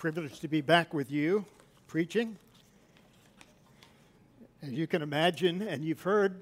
[0.00, 1.44] privileged to be back with you
[1.86, 2.34] preaching.
[4.62, 6.40] As you can imagine, and you've heard,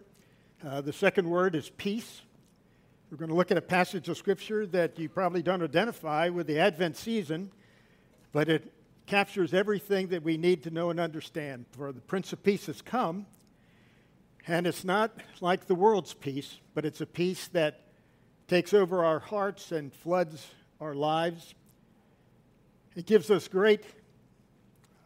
[0.65, 2.23] uh, the second word is peace.
[3.11, 6.47] We're going to look at a passage of Scripture that you probably don't identify with
[6.47, 7.51] the Advent season,
[8.31, 8.73] but it
[9.07, 11.67] captures everything that we need to know and understand.
[11.73, 13.27] For the Prince of Peace has come,
[14.47, 17.81] and it's not like the world's peace, but it's a peace that
[18.47, 20.47] takes over our hearts and floods
[20.81, 21.57] our lives
[22.99, 23.85] it gives us great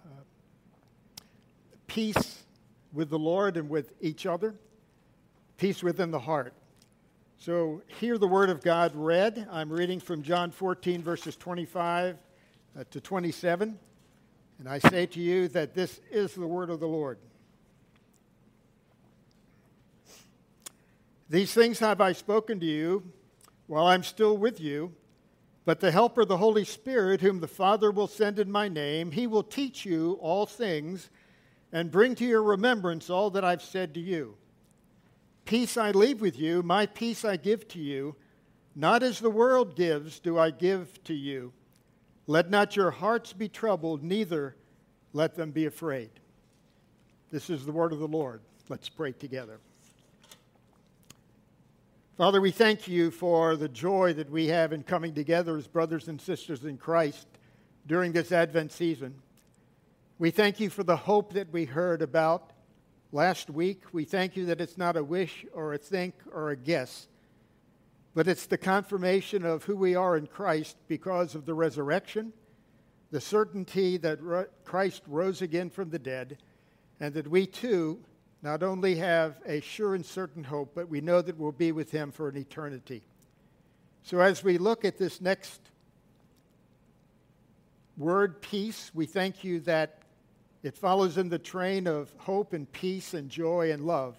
[0.07, 0.23] uh,
[1.87, 2.43] peace
[2.91, 4.55] with the Lord and with each other,
[5.59, 6.55] peace within the heart.
[7.37, 9.47] So, hear the word of God read.
[9.51, 12.17] I'm reading from John 14, verses 25
[12.79, 13.79] uh, to 27.
[14.59, 17.19] And I say to you that this is the word of the Lord.
[21.29, 23.03] These things have I spoken to you
[23.67, 24.95] while I'm still with you.
[25.65, 29.27] But the Helper, the Holy Spirit, whom the Father will send in my name, he
[29.27, 31.09] will teach you all things
[31.73, 34.37] and bring to your remembrance all that I've said to you.
[35.45, 38.17] Peace I leave with you, my peace I give to you.
[38.75, 41.53] Not as the world gives, do I give to you.
[42.27, 44.57] Let not your hearts be troubled, neither
[45.13, 46.11] let them be afraid.
[47.31, 48.41] This is the word of the Lord.
[48.69, 49.61] Let's pray together.
[52.23, 56.07] Father, we thank you for the joy that we have in coming together as brothers
[56.07, 57.27] and sisters in Christ
[57.89, 59.17] during this Advent season.
[60.21, 62.53] We thank you for the hope that we heard about
[63.11, 63.83] last week.
[63.91, 67.09] We thank you that it's not a wish or a think or a guess,
[68.15, 72.33] but it's the confirmation of who we are in Christ because of the resurrection,
[73.11, 76.39] the certainty that Christ rose again from the dead,
[77.01, 77.99] and that we too
[78.43, 81.93] not only have a sure and certain hope, but we know that we'll be with
[81.93, 83.03] him for an eternity.
[84.03, 85.61] So as we look at this next
[87.97, 90.01] word, peace, we thank you that
[90.65, 94.17] it follows in the train of hope and peace and joy and love,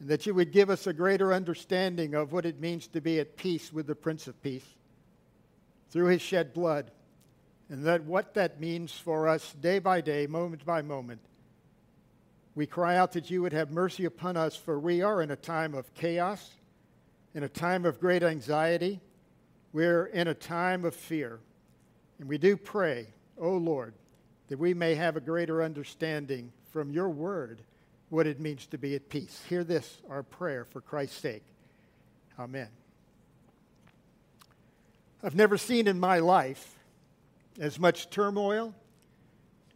[0.00, 3.20] and that you would give us a greater understanding of what it means to be
[3.20, 4.66] at peace with the Prince of Peace
[5.90, 6.90] through his shed blood,
[7.68, 11.20] and that what that means for us day by day, moment by moment
[12.54, 15.36] we cry out that you would have mercy upon us, for we are in a
[15.36, 16.50] time of chaos,
[17.34, 19.00] in a time of great anxiety.
[19.72, 21.38] We're in a time of fear.
[22.18, 23.06] And we do pray,
[23.38, 23.94] O oh Lord,
[24.48, 27.62] that we may have a greater understanding from your word
[28.08, 29.42] what it means to be at peace.
[29.48, 31.44] Hear this, our prayer for Christ's sake.
[32.38, 32.68] Amen.
[35.22, 36.76] I've never seen in my life
[37.60, 38.74] as much turmoil,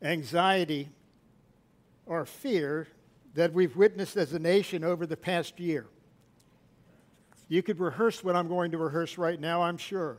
[0.03, 0.89] anxiety,
[2.07, 2.89] or fear
[3.35, 5.87] that we've witnessed as a nation over the past year.
[7.49, 10.19] You could rehearse what I'm going to rehearse right now, I'm sure.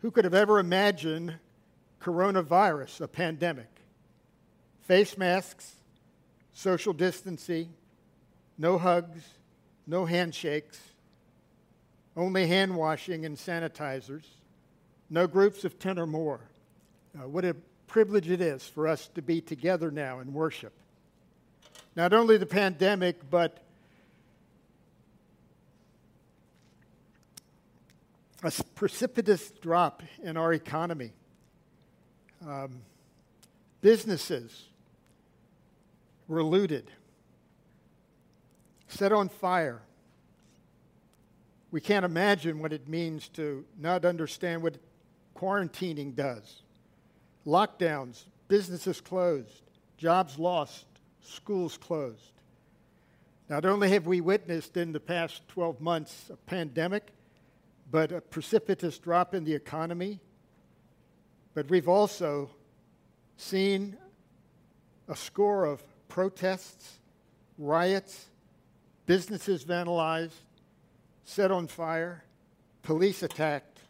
[0.00, 1.34] Who could have ever imagined
[2.00, 3.68] coronavirus, a pandemic?
[4.82, 5.74] Face masks,
[6.52, 7.72] social distancing,
[8.58, 9.22] no hugs,
[9.86, 10.78] no handshakes,
[12.16, 14.24] only hand washing and sanitizers,
[15.08, 16.40] no groups of 10 or more.
[17.18, 17.56] Uh, what a
[17.90, 20.72] privilege it is for us to be together now in worship.
[21.96, 23.58] Not only the pandemic, but
[28.44, 31.10] a precipitous drop in our economy.
[32.46, 32.82] Um,
[33.80, 34.68] businesses
[36.28, 36.92] were looted,
[38.86, 39.82] set on fire.
[41.72, 44.76] We can't imagine what it means to not understand what
[45.36, 46.62] quarantining does
[47.46, 49.62] lockdowns, businesses closed,
[49.96, 50.86] jobs lost,
[51.22, 52.32] schools closed.
[53.48, 57.12] Not only have we witnessed in the past 12 months a pandemic,
[57.90, 60.20] but a precipitous drop in the economy,
[61.54, 62.50] but we've also
[63.36, 63.96] seen
[65.08, 67.00] a score of protests,
[67.58, 68.26] riots,
[69.06, 70.38] businesses vandalized,
[71.24, 72.22] set on fire,
[72.82, 73.80] police attacked.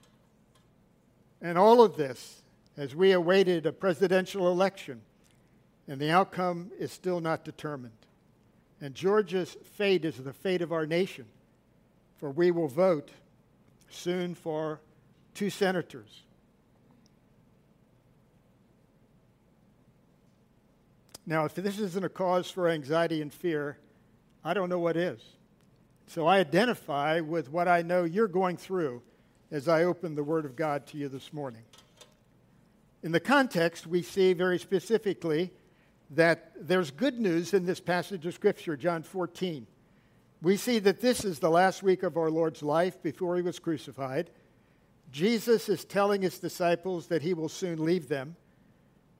[1.43, 2.40] And all of this
[2.81, 5.03] as we awaited a presidential election,
[5.87, 7.93] and the outcome is still not determined.
[8.81, 11.27] And Georgia's fate is the fate of our nation,
[12.16, 13.10] for we will vote
[13.91, 14.81] soon for
[15.34, 16.22] two senators.
[21.27, 23.77] Now, if this isn't a cause for anxiety and fear,
[24.43, 25.21] I don't know what is.
[26.07, 29.03] So I identify with what I know you're going through
[29.51, 31.65] as I open the Word of God to you this morning.
[33.03, 35.51] In the context, we see very specifically
[36.11, 39.67] that there's good news in this passage of Scripture, John 14.
[40.43, 43.59] We see that this is the last week of our Lord's life before he was
[43.59, 44.31] crucified.
[45.13, 48.37] Jesus is telling his disciples that he will soon leave them,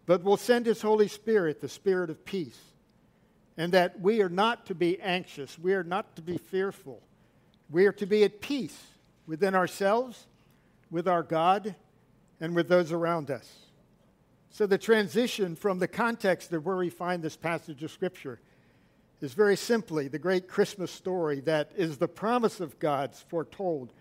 [0.05, 2.59] but will send his Holy Spirit, the Spirit of peace,
[3.57, 7.03] and that we are not to be anxious, we are not to be fearful,
[7.71, 8.79] we are to be at peace
[9.27, 10.27] within ourselves,
[10.91, 11.75] with our God,
[12.41, 13.70] and with those around us.
[14.51, 18.41] So the transition from the context of where we find this passage of Scripture
[19.21, 23.93] is very simply the great Christmas story that is the promise of God's foretold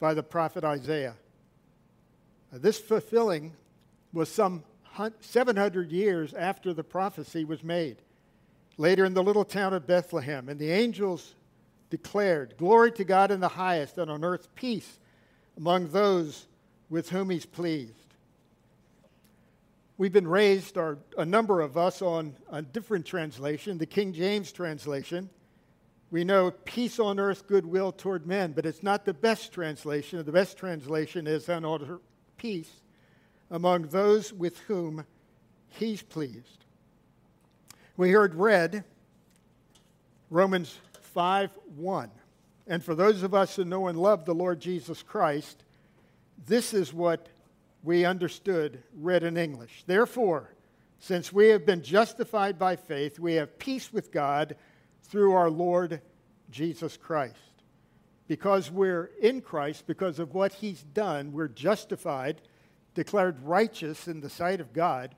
[0.00, 1.14] by the prophet Isaiah.
[2.52, 3.52] This fulfilling
[4.12, 4.64] was some
[5.20, 7.96] 700 years after the prophecy was made.
[8.76, 11.34] Later in the little town of Bethlehem, and the angels
[11.90, 14.98] declared, Glory to God in the highest, and on earth peace
[15.56, 16.46] among those
[16.90, 18.01] with whom he's pleased.
[19.98, 24.50] We've been raised, or a number of us, on a different translation, the King James
[24.50, 25.28] translation.
[26.10, 30.24] We know peace on earth, goodwill toward men, but it's not the best translation.
[30.24, 32.00] The best translation is on
[32.36, 32.70] peace
[33.50, 35.04] among those with whom
[35.68, 36.64] he's pleased.
[37.96, 38.84] We heard read
[40.30, 42.10] Romans 5 1.
[42.66, 45.64] And for those of us who know and love the Lord Jesus Christ,
[46.46, 47.28] this is what
[47.82, 49.84] we understood read in English.
[49.86, 50.50] Therefore,
[50.98, 54.56] since we have been justified by faith, we have peace with God
[55.02, 56.00] through our Lord
[56.50, 57.36] Jesus Christ.
[58.28, 62.40] Because we're in Christ, because of what he's done, we're justified,
[62.94, 65.14] declared righteous in the sight of God,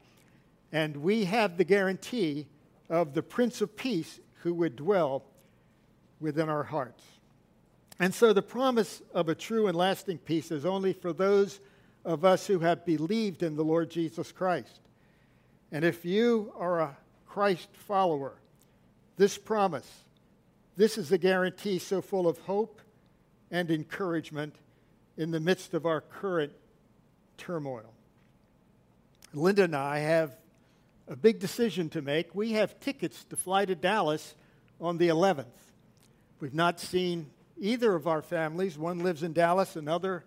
[0.73, 2.47] and we have the guarantee
[2.89, 5.25] of the Prince of Peace who would dwell
[6.19, 7.05] within our hearts.
[8.01, 11.61] And so the promise of a true and lasting peace is only for those
[12.05, 14.81] of us who have believed in the Lord Jesus Christ.
[15.73, 16.97] And if you are a
[17.27, 18.35] Christ follower,
[19.17, 19.91] this promise,
[20.77, 22.81] this is a guarantee so full of hope
[23.51, 24.55] and encouragement
[25.17, 26.53] in the midst of our current
[27.39, 27.93] turmoil.
[29.33, 30.37] Linda and I have
[31.09, 32.35] a big decision to make.
[32.35, 34.35] We have tickets to fly to Dallas
[34.81, 35.47] on the 11th.
[36.41, 38.79] We've not seen either of our families.
[38.79, 40.25] One lives in Dallas, another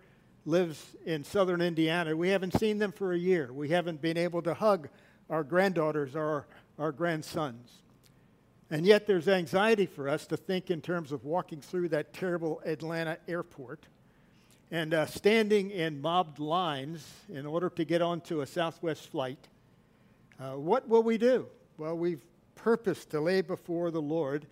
[0.48, 2.16] lives in southern Indiana.
[2.16, 3.52] We haven't seen them for a year.
[3.52, 4.88] We haven't been able to hug
[5.28, 6.46] our granddaughters or
[6.78, 7.70] our grandsons.
[8.70, 12.62] And yet there's anxiety for us to think in terms of walking through that terrible
[12.64, 13.84] Atlanta airport
[14.70, 19.48] and uh, standing in mobbed lines in order to get onto a Southwest flight.
[20.40, 21.46] Uh, what will we do?
[21.76, 22.24] Well, we've
[22.54, 24.46] purposed to lay before the Lord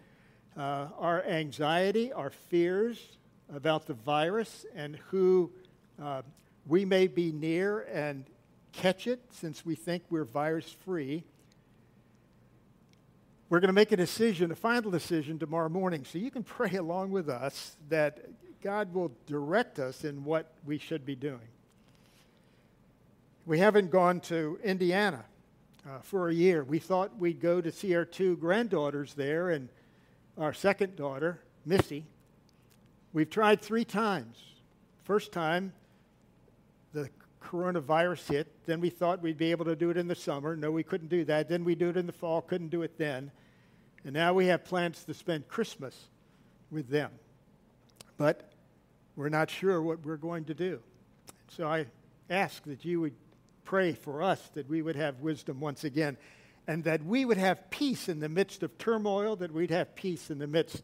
[0.58, 2.98] uh, our anxiety, our fears
[3.54, 5.50] about the virus, and who
[6.02, 6.22] uh,
[6.66, 8.24] we may be near and
[8.72, 11.24] catch it since we think we're virus free.
[13.48, 16.04] We're going to make a decision, a final decision tomorrow morning.
[16.04, 18.20] So you can pray along with us that
[18.62, 21.48] God will direct us in what we should be doing.
[23.46, 25.24] We haven't gone to Indiana
[25.88, 26.64] uh, for a year.
[26.64, 29.68] We thought we'd go to see our two granddaughters there and
[30.36, 32.04] our second daughter, Missy.
[33.12, 34.42] We've tried three times.
[35.04, 35.72] First time,
[36.96, 37.10] the
[37.42, 38.66] coronavirus hit.
[38.66, 40.56] Then we thought we'd be able to do it in the summer.
[40.56, 41.48] No, we couldn't do that.
[41.48, 43.30] Then we do it in the fall, couldn't do it then.
[44.04, 46.08] And now we have plans to spend Christmas
[46.70, 47.10] with them.
[48.16, 48.50] But
[49.14, 50.80] we're not sure what we're going to do.
[51.48, 51.86] So I
[52.30, 53.14] ask that you would
[53.64, 56.16] pray for us that we would have wisdom once again
[56.66, 60.30] and that we would have peace in the midst of turmoil, that we'd have peace
[60.30, 60.82] in the midst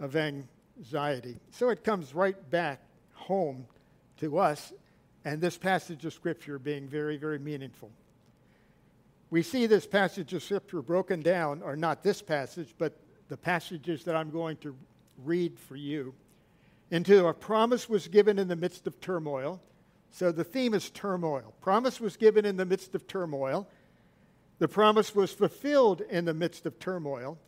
[0.00, 1.36] of anxiety.
[1.50, 2.80] So it comes right back
[3.12, 3.66] home
[4.18, 4.72] to us
[5.24, 7.90] and this passage of Scripture being very, very meaningful.
[9.30, 14.04] We see this passage of Scripture broken down, or not this passage, but the passages
[14.04, 14.76] that I'm going to
[15.24, 16.14] read for you,
[16.90, 19.60] into a promise was given in the midst of turmoil.
[20.10, 21.54] So the theme is turmoil.
[21.60, 23.66] Promise was given in the midst of turmoil.
[24.58, 27.38] The promise was fulfilled in the midst of turmoil.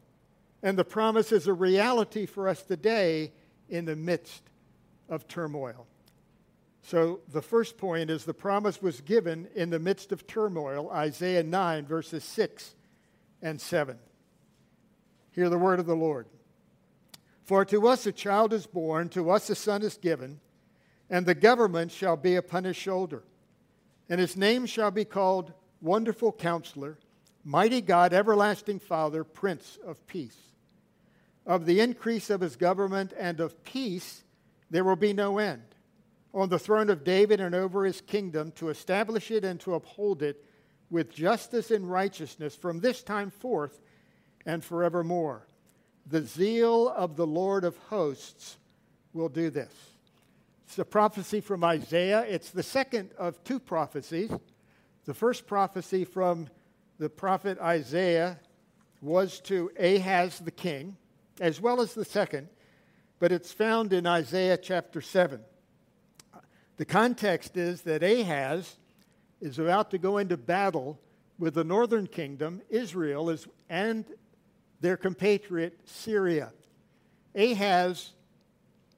[0.62, 3.32] And the promise is a reality for us today
[3.68, 4.42] in the midst
[5.08, 5.86] of turmoil.
[6.86, 11.42] So the first point is the promise was given in the midst of turmoil, Isaiah
[11.42, 12.76] 9, verses 6
[13.42, 13.98] and 7.
[15.32, 16.28] Hear the word of the Lord.
[17.42, 20.38] For to us a child is born, to us a son is given,
[21.10, 23.24] and the government shall be upon his shoulder.
[24.08, 26.98] And his name shall be called Wonderful Counselor,
[27.42, 30.38] Mighty God, Everlasting Father, Prince of Peace.
[31.44, 34.22] Of the increase of his government and of peace
[34.70, 35.64] there will be no end
[36.36, 40.22] on the throne of David and over his kingdom to establish it and to uphold
[40.22, 40.44] it
[40.90, 43.80] with justice and righteousness from this time forth
[44.44, 45.46] and forevermore.
[46.06, 48.58] The zeal of the Lord of hosts
[49.14, 49.72] will do this.
[50.66, 52.26] It's a prophecy from Isaiah.
[52.28, 54.30] It's the second of two prophecies.
[55.06, 56.48] The first prophecy from
[56.98, 58.38] the prophet Isaiah
[59.00, 60.98] was to Ahaz the king,
[61.40, 62.48] as well as the second,
[63.20, 65.40] but it's found in Isaiah chapter 7.
[66.76, 68.76] The context is that Ahaz
[69.40, 70.98] is about to go into battle
[71.38, 74.04] with the northern kingdom, Israel, is, and
[74.80, 76.52] their compatriot, Syria.
[77.34, 78.12] Ahaz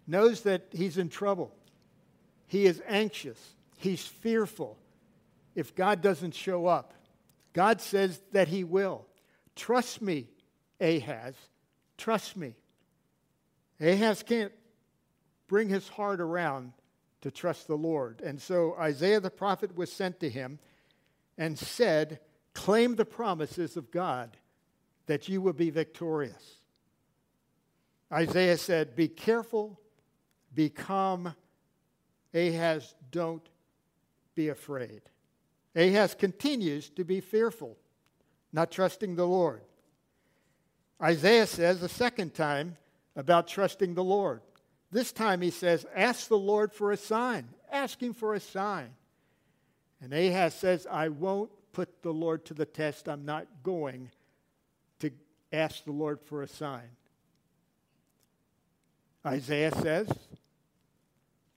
[0.06, 1.52] knows that he's in trouble.
[2.47, 3.38] He is anxious.
[3.78, 4.76] He's fearful
[5.54, 6.94] if God doesn't show up.
[7.52, 9.06] God says that he will.
[9.56, 10.28] Trust me,
[10.80, 11.35] Ahaz.
[11.97, 12.54] Trust me.
[13.80, 14.52] Ahaz can't
[15.49, 16.73] bring his heart around
[17.20, 18.20] to trust the Lord.
[18.20, 20.58] And so Isaiah the prophet was sent to him
[21.37, 22.20] and said,
[22.54, 24.37] Claim the promises of God
[25.06, 26.56] that you will be victorious.
[28.12, 29.80] Isaiah said, Be careful,
[30.54, 31.34] be calm.
[32.34, 33.48] Ahaz, don't
[34.34, 35.02] be afraid.
[35.75, 37.76] Ahaz continues to be fearful,
[38.52, 39.62] not trusting the Lord.
[41.02, 42.76] Isaiah says a second time
[43.16, 44.42] about trusting the Lord.
[44.90, 47.49] This time he says, Ask the Lord for a sign.
[47.71, 48.90] Ask him for a sign.
[50.00, 53.09] And Ahaz says, I won't put the Lord to the test.
[53.09, 54.11] I'm not going
[55.00, 55.11] to
[55.52, 56.88] ask the Lord for a sign.
[59.26, 60.09] Isaiah says,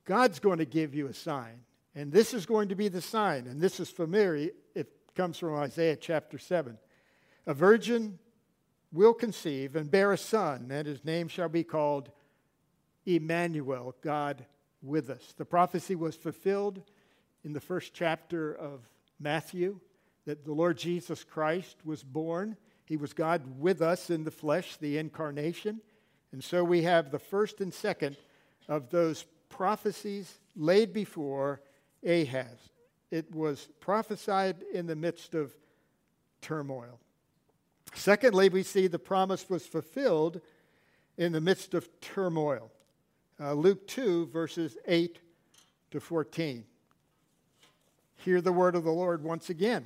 [0.05, 1.61] God's going to give you a sign.
[1.95, 3.47] And this is going to be the sign.
[3.47, 4.49] And this is familiar.
[4.75, 6.77] It comes from Isaiah chapter 7.
[7.45, 8.17] A virgin
[8.91, 12.11] will conceive and bear a son, and his name shall be called
[13.15, 14.45] Emmanuel, God
[14.81, 15.33] with us.
[15.37, 16.81] The prophecy was fulfilled
[17.43, 18.81] in the first chapter of
[19.19, 19.79] Matthew
[20.25, 22.57] that the Lord Jesus Christ was born.
[22.85, 25.81] He was God with us in the flesh, the incarnation.
[26.31, 28.17] And so we have the first and second
[28.67, 31.61] of those prophecies laid before
[32.05, 32.69] Ahaz.
[33.09, 35.53] It was prophesied in the midst of
[36.41, 36.99] turmoil.
[37.93, 40.39] Secondly, we see the promise was fulfilled
[41.17, 42.71] in the midst of turmoil
[43.41, 45.19] uh, Luke 2, verses 8
[45.91, 46.63] to 14.
[48.17, 49.85] Hear the word of the Lord once again.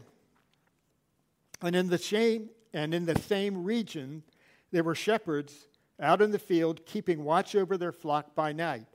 [1.61, 4.23] And in the same and in the same region
[4.71, 5.67] there were shepherds
[6.01, 8.87] out in the field keeping watch over their flock by night.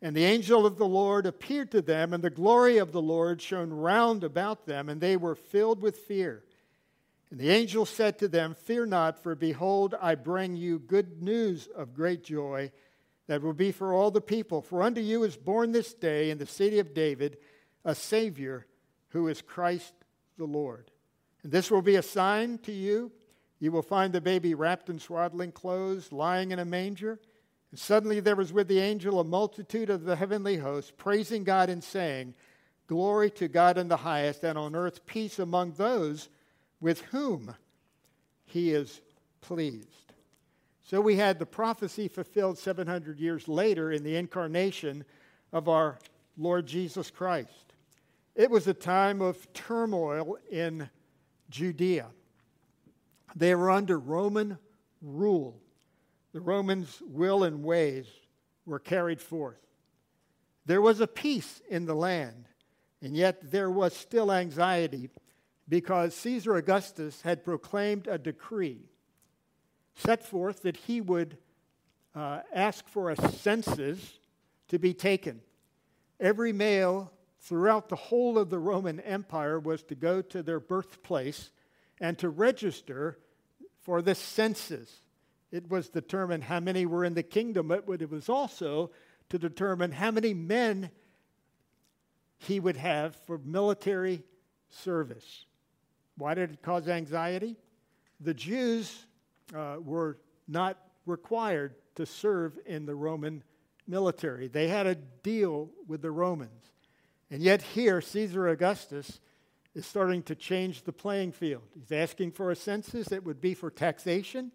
[0.00, 3.42] And the angel of the Lord appeared to them, and the glory of the Lord
[3.42, 6.44] shone round about them, and they were filled with fear.
[7.32, 11.66] And the angel said to them, Fear not, for behold, I bring you good news
[11.74, 12.70] of great joy
[13.28, 14.60] that will be for all the people.
[14.60, 17.38] For unto you is born this day in the city of David
[17.84, 18.66] a Savior
[19.10, 19.92] who is Christ
[20.36, 20.90] the Lord.
[21.42, 23.12] And this will be a sign to you.
[23.60, 27.20] You will find the baby wrapped in swaddling clothes, lying in a manger.
[27.70, 31.68] And suddenly there was with the angel a multitude of the heavenly host, praising God
[31.68, 32.34] and saying,
[32.86, 36.30] Glory to God in the highest, and on earth peace among those
[36.80, 37.54] with whom
[38.46, 39.02] he is
[39.42, 40.07] pleased.
[40.88, 45.04] So we had the prophecy fulfilled 700 years later in the incarnation
[45.52, 45.98] of our
[46.38, 47.74] Lord Jesus Christ.
[48.34, 50.88] It was a time of turmoil in
[51.50, 52.06] Judea.
[53.36, 54.56] They were under Roman
[55.02, 55.60] rule.
[56.32, 58.06] The Romans' will and ways
[58.64, 59.60] were carried forth.
[60.64, 62.46] There was a peace in the land,
[63.02, 65.10] and yet there was still anxiety
[65.68, 68.87] because Caesar Augustus had proclaimed a decree
[69.98, 71.36] set forth that he would
[72.14, 74.18] uh, ask for a census
[74.68, 75.40] to be taken.
[76.20, 81.50] Every male throughout the whole of the Roman Empire was to go to their birthplace
[82.00, 83.18] and to register
[83.82, 85.00] for the census.
[85.50, 88.90] It was determined how many were in the kingdom, but it was also
[89.30, 90.90] to determine how many men
[92.38, 94.22] he would have for military
[94.68, 95.46] service.
[96.16, 97.56] Why did it cause anxiety?
[98.20, 99.06] The Jews
[99.54, 103.42] uh, were not required to serve in the Roman
[103.86, 104.48] military.
[104.48, 106.72] They had a deal with the Romans.
[107.30, 109.20] And yet, here, Caesar Augustus
[109.74, 111.62] is starting to change the playing field.
[111.74, 114.50] He's asking for a census that would be for taxation,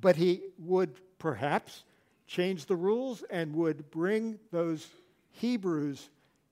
[0.00, 1.84] but he would perhaps
[2.26, 4.86] change the rules and would bring those
[5.32, 6.08] Hebrews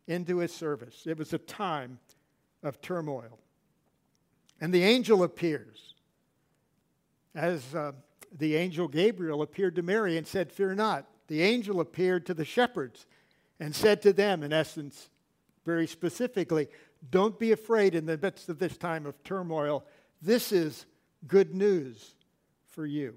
[0.06, 1.06] into his service.
[1.06, 1.98] It was a time
[2.62, 3.38] of turmoil.
[4.60, 5.91] And the angel appears
[7.34, 7.92] as uh,
[8.36, 11.06] the angel Gabriel appeared to Mary and said, Fear not.
[11.28, 13.06] The angel appeared to the shepherds
[13.60, 15.08] and said to them, in essence,
[15.64, 16.68] very specifically,
[17.10, 19.84] Don't be afraid in the midst of this time of turmoil.
[20.20, 20.86] This is
[21.26, 22.14] good news
[22.68, 23.14] for you.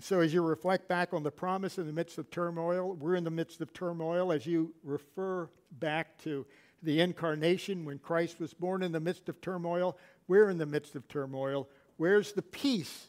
[0.00, 3.24] So, as you reflect back on the promise in the midst of turmoil, we're in
[3.24, 4.32] the midst of turmoil.
[4.32, 6.46] As you refer back to
[6.82, 10.94] the incarnation when Christ was born in the midst of turmoil, we're in the midst
[10.94, 11.68] of turmoil.
[12.00, 13.08] Where's the peace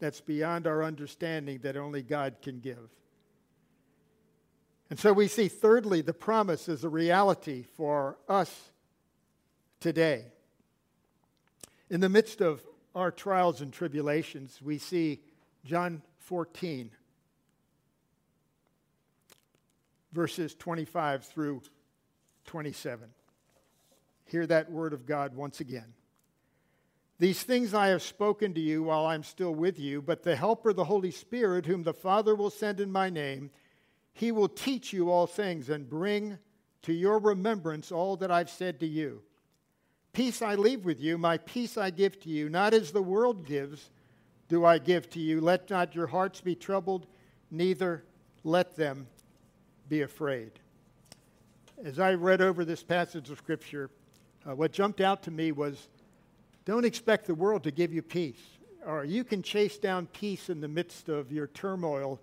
[0.00, 2.90] that's beyond our understanding that only God can give?
[4.90, 8.54] And so we see, thirdly, the promise is a reality for us
[9.80, 10.26] today.
[11.88, 12.60] In the midst of
[12.94, 15.22] our trials and tribulations, we see
[15.64, 16.90] John 14,
[20.12, 21.62] verses 25 through
[22.44, 23.08] 27.
[24.26, 25.94] Hear that word of God once again.
[27.20, 30.72] These things I have spoken to you while I'm still with you, but the Helper,
[30.72, 33.50] the Holy Spirit, whom the Father will send in my name,
[34.12, 36.38] he will teach you all things and bring
[36.82, 39.22] to your remembrance all that I've said to you.
[40.12, 43.46] Peace I leave with you, my peace I give to you, not as the world
[43.46, 43.90] gives,
[44.48, 45.40] do I give to you.
[45.40, 47.06] Let not your hearts be troubled,
[47.50, 48.04] neither
[48.44, 49.08] let them
[49.88, 50.52] be afraid.
[51.84, 53.90] As I read over this passage of Scripture,
[54.48, 55.88] uh, what jumped out to me was
[56.68, 58.42] don't expect the world to give you peace.
[58.86, 62.20] Or you can chase down peace in the midst of your turmoil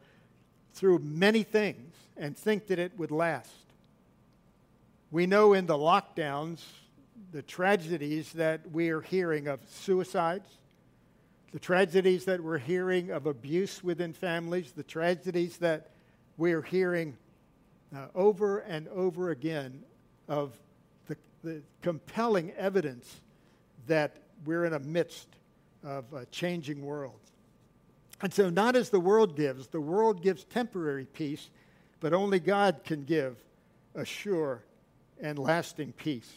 [0.75, 3.49] through many things and think that it would last.
[5.09, 6.61] We know in the lockdowns
[7.31, 10.47] the tragedies that we are hearing of suicides,
[11.51, 15.89] the tragedies that we're hearing of abuse within families, the tragedies that
[16.37, 17.17] we're hearing
[17.95, 19.81] uh, over and over again
[20.27, 20.53] of
[21.07, 23.21] the, the compelling evidence
[23.87, 25.27] that we're in a midst
[25.83, 27.19] of a changing world.
[28.21, 31.49] And so, not as the world gives, the world gives temporary peace,
[31.99, 33.37] but only God can give
[33.93, 34.63] a sure
[35.21, 36.31] and lasting peace.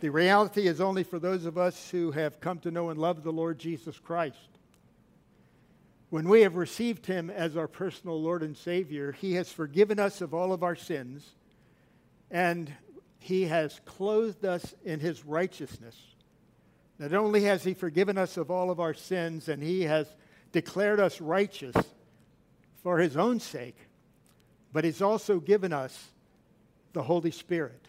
[0.00, 3.22] The reality is only for those of us who have come to know and love
[3.22, 4.48] the Lord Jesus Christ.
[6.10, 10.20] When we have received him as our personal Lord and Savior, he has forgiven us
[10.20, 11.34] of all of our sins,
[12.30, 12.72] and
[13.18, 15.96] he has clothed us in his righteousness.
[16.98, 20.06] Not only has he forgiven us of all of our sins, and he has
[20.52, 21.76] declared us righteous
[22.82, 23.76] for his own sake,
[24.72, 26.08] but he's also given us
[26.92, 27.86] the Holy Spirit.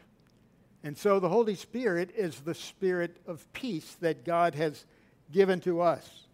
[0.83, 4.85] And so the Holy Spirit is the spirit of peace that God has
[5.31, 6.27] given to us.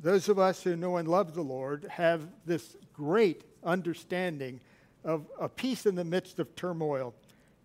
[0.00, 4.60] Those of us who know and love the Lord have this great understanding
[5.04, 7.14] of a peace in the midst of turmoil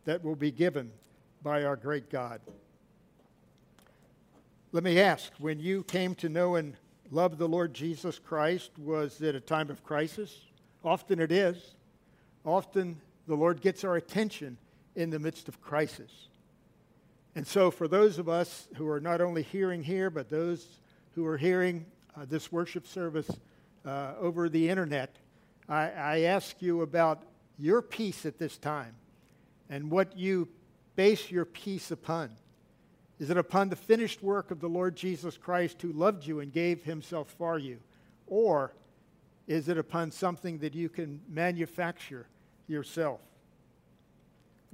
[0.06, 0.92] that will be given
[1.44, 2.40] by our great God.
[4.74, 6.76] Let me ask when you came to know and
[7.12, 10.48] love the Lord Jesus Christ, was it a time of crisis?
[10.84, 11.76] Often it is.
[12.44, 14.58] Often the Lord gets our attention
[14.96, 16.28] in the midst of crisis.
[17.36, 20.66] And so, for those of us who are not only hearing here, but those
[21.14, 21.86] who are hearing
[22.18, 23.30] uh, this worship service
[23.86, 25.16] uh, over the internet,
[25.70, 27.22] I, I ask you about
[27.60, 28.96] your peace at this time
[29.70, 30.48] and what you
[30.96, 32.32] base your peace upon.
[33.24, 36.52] Is it upon the finished work of the Lord Jesus Christ who loved you and
[36.52, 37.80] gave himself for you?
[38.28, 38.74] Or
[39.48, 42.28] is it upon something that you can manufacture
[42.68, 43.22] yourself?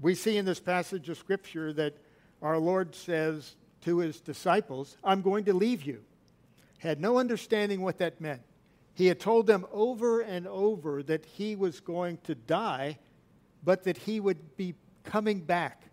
[0.01, 1.93] We see in this passage of Scripture that
[2.41, 6.01] our Lord says to his disciples, I'm going to leave you.
[6.79, 8.41] Had no understanding what that meant.
[8.95, 12.97] He had told them over and over that he was going to die,
[13.63, 15.83] but that he would be coming back.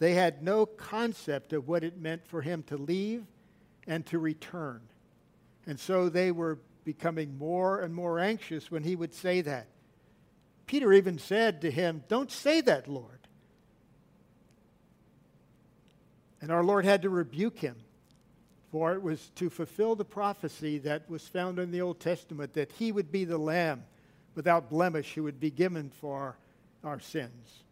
[0.00, 3.22] They had no concept of what it meant for him to leave
[3.86, 4.80] and to return.
[5.66, 9.68] And so they were becoming more and more anxious when he would say that.
[10.66, 13.18] Peter even said to him, Don't say that, Lord.
[16.40, 17.76] And our Lord had to rebuke him,
[18.72, 22.72] for it was to fulfill the prophecy that was found in the Old Testament that
[22.72, 23.84] he would be the lamb
[24.34, 26.38] without blemish who would be given for
[26.82, 27.64] our sins.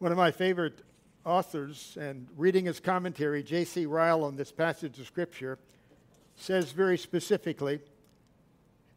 [0.00, 0.80] One of my favorite
[1.26, 3.84] authors, and reading his commentary, J.C.
[3.84, 5.58] Ryle, on this passage of Scripture,
[6.36, 7.80] says very specifically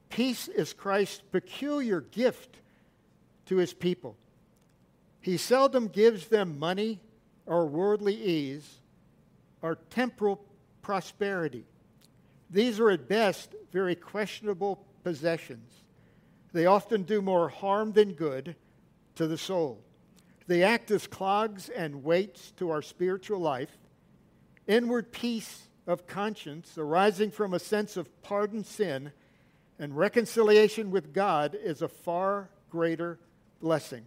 [0.10, 2.62] Peace is Christ's peculiar gift
[3.48, 4.16] to his people.
[5.20, 7.02] He seldom gives them money
[7.46, 8.80] or worldly ease
[9.62, 10.42] or temporal
[10.82, 11.66] prosperity.
[12.50, 15.84] These are at best very questionable possessions.
[16.54, 18.56] They often do more harm than good
[19.16, 19.84] to the soul.
[20.48, 23.78] They act as clogs and weights to our spiritual life.
[24.68, 29.12] Inward peace of conscience arising from a sense of pardoned sin
[29.80, 33.20] and reconciliation with God is a far greater
[33.60, 34.06] blessing.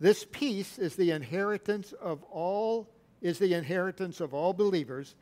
[0.00, 2.88] This peace is the inheritance of all
[3.22, 5.14] is the inheritance of all believers,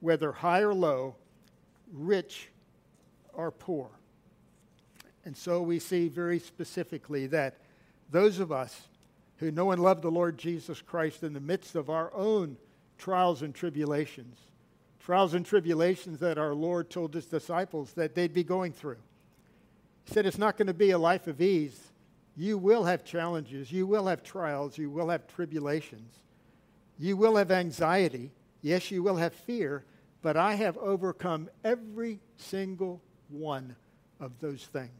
[0.00, 1.16] whether high or low,
[1.92, 2.50] rich
[3.32, 3.88] or poor.
[5.24, 7.56] And so we see very specifically that
[8.10, 8.88] those of us
[9.38, 12.56] who know and love the Lord Jesus Christ in the midst of our own
[12.98, 14.38] trials and tribulations,
[14.98, 18.98] trials and tribulations that our Lord told his disciples that they'd be going through.
[20.04, 21.80] He said it's not going to be a life of ease.
[22.36, 26.12] You will have challenges, you will have trials, you will have tribulations,
[26.98, 28.30] you will have anxiety.
[28.62, 29.84] Yes, you will have fear,
[30.22, 33.76] but I have overcome every single one
[34.18, 34.90] of those things.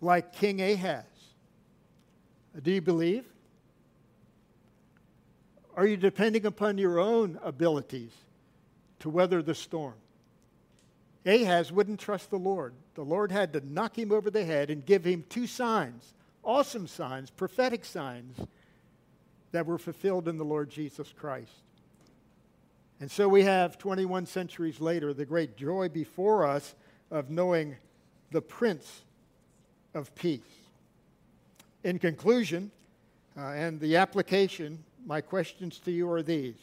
[0.00, 1.04] Like King Ahaz.
[2.62, 3.24] Do you believe?
[5.76, 8.12] Are you depending upon your own abilities
[9.00, 9.94] to weather the storm?
[11.24, 12.74] Ahaz wouldn't trust the Lord.
[12.94, 16.86] The Lord had to knock him over the head and give him two signs, awesome
[16.86, 18.36] signs, prophetic signs
[19.52, 21.52] that were fulfilled in the Lord Jesus Christ.
[23.00, 26.74] And so we have 21 centuries later the great joy before us
[27.10, 27.76] of knowing
[28.30, 29.02] the Prince
[29.94, 30.59] of Peace.
[31.82, 32.70] In conclusion,
[33.36, 36.56] uh, and the application, my questions to you are these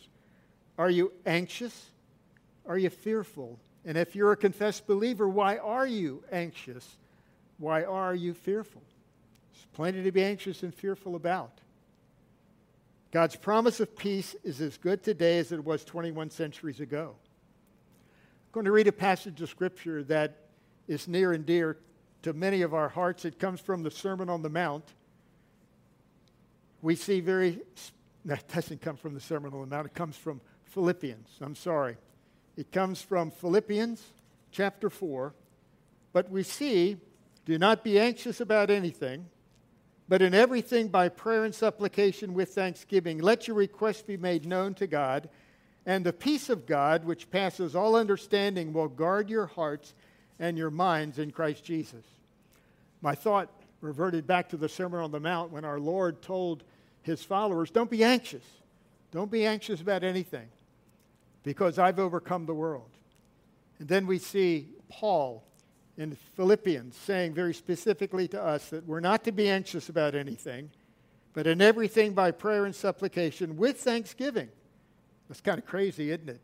[0.77, 1.89] Are you anxious?
[2.67, 3.59] Are you fearful?
[3.85, 6.97] And if you're a confessed believer, why are you anxious?
[7.57, 8.81] Why are you fearful?
[9.53, 11.61] There's plenty to be anxious and fearful about.
[13.11, 17.15] God's promise of peace is as good today as it was 21 centuries ago.
[17.15, 20.35] I'm going to read a passage of Scripture that
[20.87, 21.77] is near and dear
[22.23, 23.23] to many of our hearts.
[23.23, 24.83] It comes from the Sermon on the Mount.
[26.81, 27.59] We see very,
[28.25, 31.27] that doesn't come from the Sermon on the Mount, it comes from Philippians.
[31.41, 31.97] I'm sorry.
[32.55, 34.03] It comes from Philippians
[34.51, 35.33] chapter 4.
[36.13, 36.97] But we see,
[37.45, 39.27] do not be anxious about anything,
[40.09, 44.73] but in everything by prayer and supplication with thanksgiving, let your requests be made known
[44.75, 45.29] to God,
[45.85, 49.93] and the peace of God, which passes all understanding, will guard your hearts
[50.39, 52.03] and your minds in Christ Jesus.
[53.01, 53.49] My thought
[53.81, 56.63] reverted back to the Sermon on the Mount when our Lord told
[57.01, 58.43] his followers, Don't be anxious.
[59.11, 60.47] Don't be anxious about anything
[61.43, 62.89] because I've overcome the world.
[63.79, 65.43] And then we see Paul
[65.97, 70.69] in Philippians saying very specifically to us that we're not to be anxious about anything,
[71.33, 74.49] but in everything by prayer and supplication with thanksgiving.
[75.27, 76.41] That's kind of crazy, isn't it?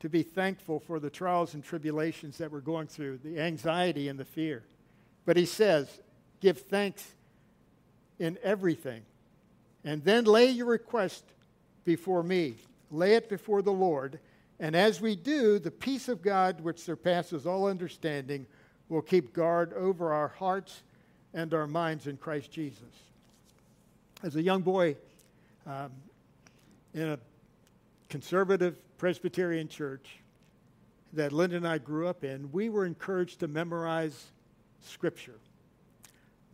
[0.00, 4.18] To be thankful for the trials and tribulations that we're going through, the anxiety and
[4.18, 4.62] the fear.
[5.26, 6.00] But he says,
[6.40, 7.14] give thanks
[8.18, 9.02] in everything.
[9.84, 11.24] And then lay your request
[11.84, 12.56] before me.
[12.90, 14.18] Lay it before the Lord.
[14.60, 18.46] And as we do, the peace of God, which surpasses all understanding,
[18.88, 20.82] will keep guard over our hearts
[21.34, 22.82] and our minds in Christ Jesus.
[24.22, 24.96] As a young boy
[25.66, 25.92] um,
[26.94, 27.18] in a
[28.08, 30.18] conservative Presbyterian church
[31.12, 34.26] that Linda and I grew up in, we were encouraged to memorize
[34.80, 35.38] Scripture.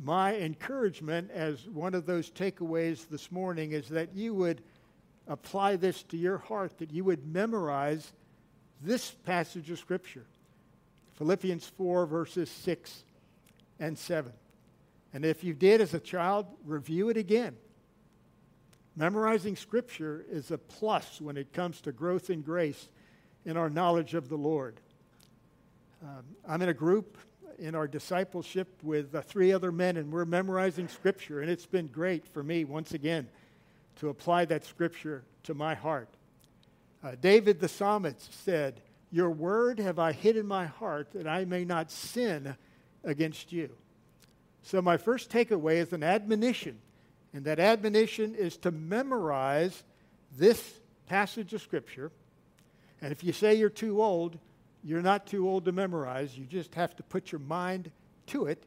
[0.03, 4.61] My encouragement, as one of those takeaways this morning, is that you would
[5.29, 8.13] apply this to your heart, that you would memorize
[8.83, 10.27] this passage of Scripture.
[11.15, 13.05] Philippians 4, verses 6
[13.79, 14.33] and 7.
[15.13, 17.57] And if you did as a child, review it again.
[18.97, 22.89] Memorizing Scripture is a plus when it comes to growth in grace
[23.45, 24.81] in our knowledge of the Lord.
[26.03, 27.17] Um, I'm in a group
[27.59, 31.87] in our discipleship with uh, three other men, and we're memorizing Scripture, and it's been
[31.87, 33.29] great for me, once again,
[33.97, 36.09] to apply that Scripture to my heart.
[37.03, 38.81] Uh, David the psalmist said,
[39.15, 42.57] your word have I hid in my heart that I may not sin
[43.05, 43.71] against you.
[44.65, 46.81] So, my first takeaway is an admonition,
[47.33, 49.85] and that admonition is to memorize
[50.37, 52.11] this passage of Scripture.
[53.01, 54.37] And if you say you're too old,
[54.85, 56.37] you're not too old to memorize.
[56.37, 57.91] You just have to put your mind
[58.27, 58.59] to it.
[58.59, 58.67] it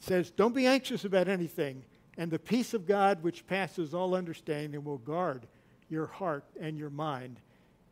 [0.00, 1.82] says, Don't be anxious about anything,
[2.18, 5.46] and the peace of God, which passes all understanding, will guard
[5.88, 7.40] your heart and your mind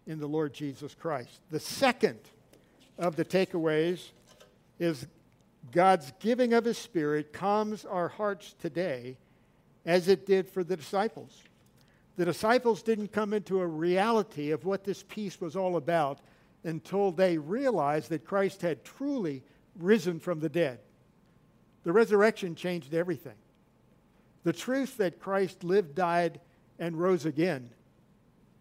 [0.07, 1.40] in the Lord Jesus Christ.
[1.50, 2.18] The second
[2.98, 4.11] of the takeaways
[4.79, 5.07] is
[5.72, 9.16] God's giving of His Spirit calms our hearts today
[9.87, 11.42] as it did for the disciples.
[12.16, 16.20] The disciples didn't come into a reality of what this peace was all about
[16.64, 19.42] until they realized that Christ had truly
[19.78, 20.80] risen from the dead.
[21.84, 23.36] The resurrection changed everything.
[24.42, 26.40] The truth that Christ lived, died,
[26.78, 27.70] and rose again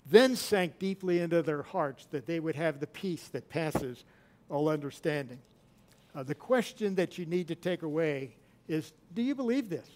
[0.09, 4.05] then sank deeply into their hearts that they would have the peace that passes
[4.49, 5.39] all understanding.
[6.15, 8.35] Uh, the question that you need to take away
[8.67, 9.87] is do you believe this?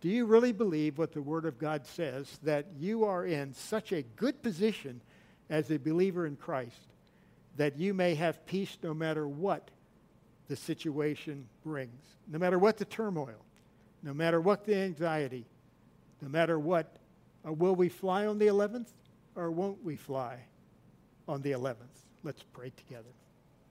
[0.00, 3.92] Do you really believe what the Word of God says that you are in such
[3.92, 5.00] a good position
[5.48, 6.94] as a believer in Christ
[7.56, 9.70] that you may have peace no matter what
[10.48, 13.44] the situation brings, no matter what the turmoil,
[14.02, 15.46] no matter what the anxiety,
[16.20, 16.96] no matter what.
[17.46, 18.88] Uh, will we fly on the 11th
[19.34, 20.38] or won't we fly
[21.28, 21.76] on the 11th?
[22.22, 23.10] Let's pray together.